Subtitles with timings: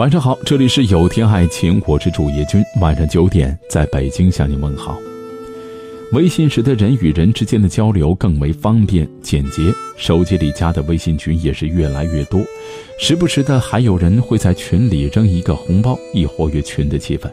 [0.00, 2.64] 晚上好，这里是有天爱情，我是主页君。
[2.80, 4.98] 晚上九点，在北京向你问好。
[6.12, 12.40] 微信使得人与人之间的交流更为方便简洁，手机里加的微信群也是越来越多，
[12.98, 17.30] 时不时的还有人会在群里扔一个红包，以活跃群的气氛。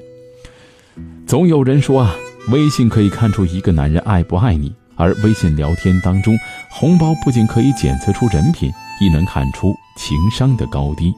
[1.25, 2.13] 总有人说啊，
[2.49, 6.35] 微信可以看出一个男人爱不爱你，而微信聊天当中，
[6.69, 11.13] 红包不仅可以检测出人品，亦能看出情商的高低。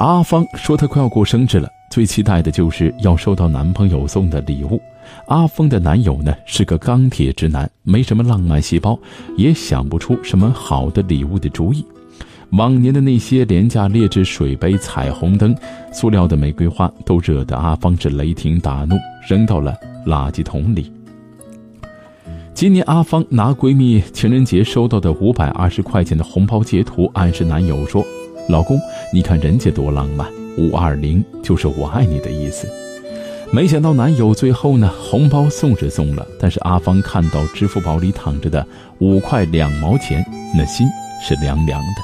[0.00, 1.68] 阿芳说她快要过生日了。
[1.90, 4.80] 最期待的就是要收到男朋友送的礼物。
[5.26, 8.98] 阿峰的男友呢是个钢铁直男，没什么浪漫细胞，
[9.36, 11.84] 也想不出什么好的礼物的主意。
[12.52, 15.54] 往年的那些廉价劣质水杯、彩虹灯、
[15.92, 18.96] 塑料的玫瑰花，都惹得阿芳是雷霆大怒，
[19.28, 19.74] 扔到了
[20.06, 20.90] 垃圾桶里。
[22.54, 28.02] 今年阿芳拿闺蜜情人节收到的五百二十块钱的红包截图，暗示男友说
[28.50, 28.78] ：“老公，
[29.12, 30.28] 你看人家多浪漫。”
[30.58, 32.68] 五二零就是我爱你的意思，
[33.52, 38.66] 没想到男友最后呢，红包送是送了，但是阿芳看到支付宝里躺着的
[38.98, 40.22] 五块两毛钱，
[40.54, 40.86] 那心
[41.22, 42.02] 是凉凉的。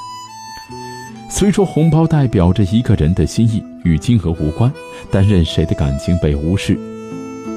[1.29, 4.73] 虽说红包代表着一个人的心意，与金额无关，
[5.11, 6.79] 但任谁的感情被无视，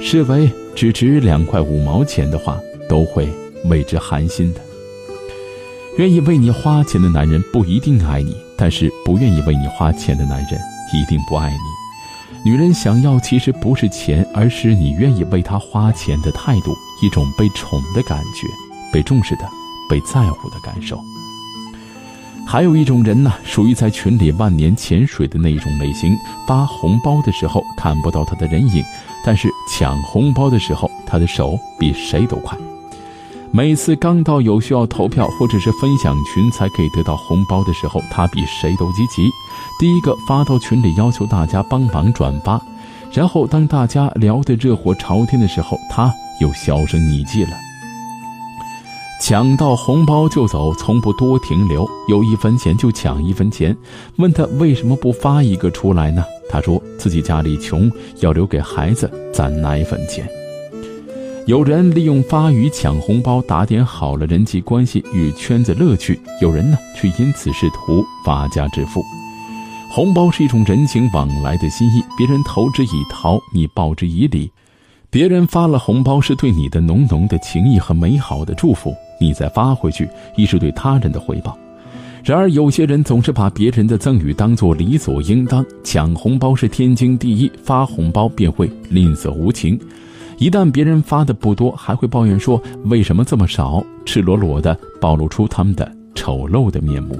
[0.01, 3.29] 视为只值两块五毛钱的话，都会
[3.65, 4.59] 为之寒心的。
[5.97, 10.59] 愿意为你花钱的男人不一定爱你，但是不愿意为你花钱的男人。
[10.91, 12.49] 一定不爱你。
[12.49, 18.47] 女人想要其实不是钱，而是你愿意为她花钱的态度，一种被宠的感觉，
[18.91, 19.47] 被重视的，
[19.87, 20.99] 被在乎的感受。
[22.47, 28.83] 还有一种人呢，属于在群里万年潜水的那种类型，发红包的时候看不到他的人影，
[29.23, 32.57] 但是抢红包的时候，他的手比谁都快。
[33.51, 39.27] 每次刚到有需要投票或者是分享群才可以得到红包的时候，他比谁都积极，
[39.79, 42.61] 第一个发到群里要求大家帮忙转发，
[43.11, 47.51] 然后当大家聊得热火朝天的时候，他又销声匿迹了。
[49.19, 53.75] 抢到红包就走，从不多停留，有一分钱就抢一分钱。
[54.17, 56.23] 问他为什么不发一个出来呢？
[56.49, 60.29] 他说自己家里穷，要留给孩子攒奶粉钱。
[61.49, 69.01] 有人利用发与抢红包打点好了人际关系与圈子乐趣，有人呢却因此试图发家致富。
[69.89, 74.51] 红包是一种人情往来的心意，别人投之以桃，你报之以李。
[75.09, 80.07] 别人发了红包是对你的浓浓的情谊和美好的祝福，你再发回去
[80.37, 81.57] 亦是对他人的回报。
[82.23, 89.79] 然而有些人总是把别人的赠与当作理所应当，抢红包是天经地义，发红包便会吝啬无情。
[90.39, 97.19] 一旦别人发的不多，还会抱怨说为什么这么少，赤裸裸的暴露出他们的丑陋的面目。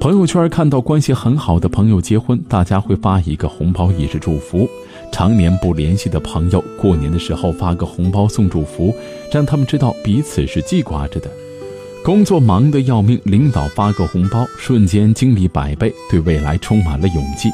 [0.00, 4.66] 朋友圈看到关系很好的朋友结婚，大家会发一个红包以示祝福；
[5.12, 8.92] 常年不联系的朋友，过年的时候发个红包送祝福，
[9.32, 11.30] 让他们知道彼此是记挂着的。
[12.04, 17.48] 工作忙得要命，领导发个红包，瞬间精力百倍，对未来充满了勇气。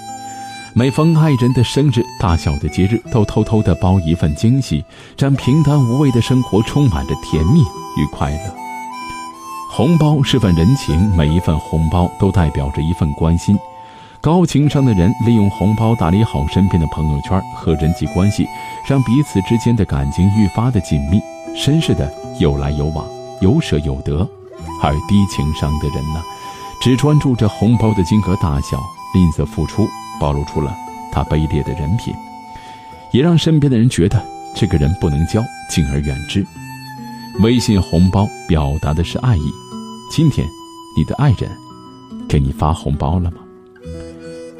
[0.76, 4.84] 每逢爱人的生日、大小的节日，都偷偷的包一份惊喜，
[5.16, 7.60] 让平淡无味的生活充满着甜蜜
[7.96, 8.54] 与快乐。
[9.70, 13.56] 红包是份人情，每一份红包都代表着一份关心。
[14.20, 18.44] 高情商的人利用红包打理好身边的朋友圈和人际关系，
[18.84, 21.20] 让彼此之间的感情愈发的紧密，
[21.56, 23.06] 绅士的有来有往，
[23.40, 24.28] 有舍有得。
[24.82, 26.20] 而低情商的人呢，
[26.80, 28.82] 只专注着红包的金额大小，
[29.14, 29.86] 吝啬付出。
[30.20, 30.74] 暴露出了
[31.12, 32.14] 他卑劣的人品，
[33.12, 34.20] 也让身边的人觉得
[34.54, 36.44] 这个人不能交，敬而远之。
[37.42, 39.50] 微信红包表达的是爱意，
[40.10, 40.46] 今天
[40.96, 41.50] 你的爱人
[42.28, 43.38] 给你发红包了吗？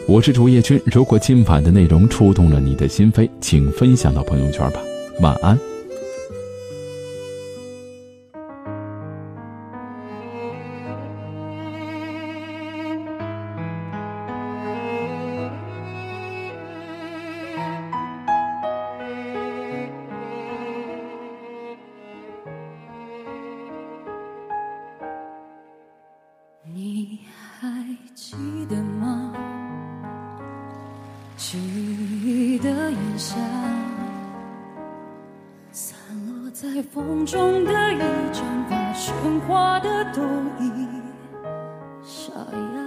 [0.06, 4.80] 我是竹叶君，如果今晚的内容触动了你的心扉，请分享到朋友圈吧。
[5.20, 5.58] 晚安。
[27.06, 27.20] 你
[27.60, 27.68] 还
[28.14, 28.34] 记
[28.66, 29.30] 得吗？
[31.36, 33.36] 记忆的炎夏，
[35.70, 37.98] 散落在风中的一
[38.32, 40.22] 盏发，喧哗的都
[40.58, 40.88] 已
[42.02, 42.80] 沙哑。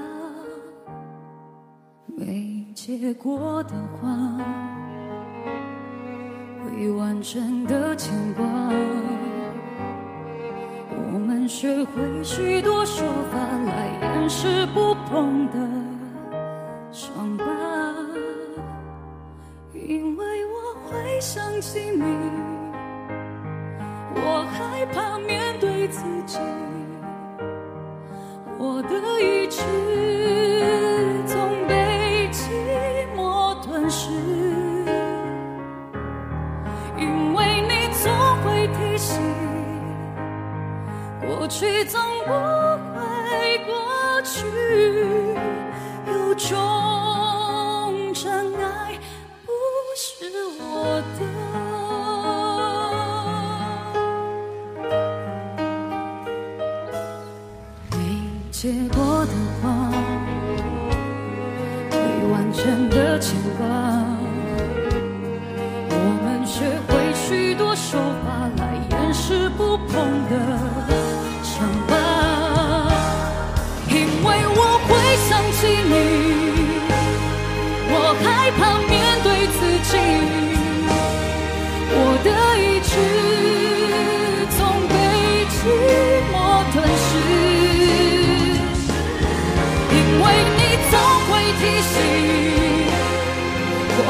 [2.08, 4.10] 没结果的花，
[6.66, 8.44] 未完成的牵挂。
[11.60, 15.58] 学会许多说法来掩饰不碰的
[16.92, 17.46] 伤疤。
[19.74, 22.04] 因为我会想起你
[24.14, 26.38] 我害怕面对自己。
[62.38, 64.17] 完全的牵挂。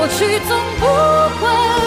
[0.07, 0.85] 过去总不
[1.45, 1.86] 会。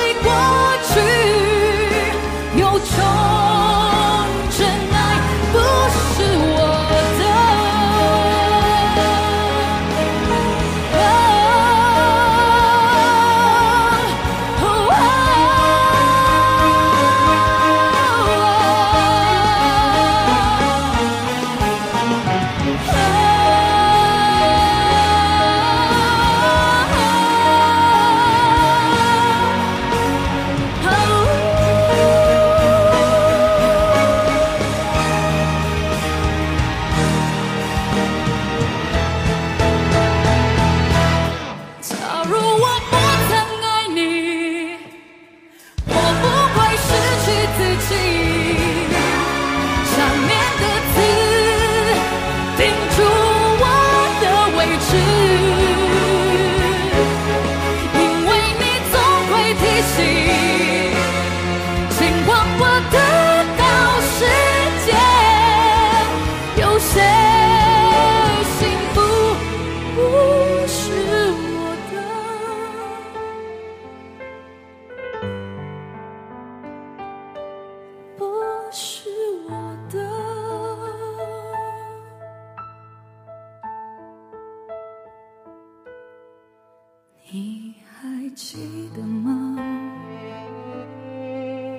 [59.82, 60.50] see.